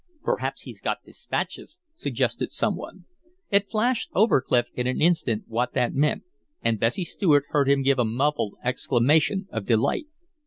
[0.23, 3.05] "Perhaps he's got dispatches!" suggested some one.
[3.51, 6.23] It flashed over Clif in an instant what that meant,
[6.63, 10.07] and Bessie Stuart heard him give a muffled exclamation of delight.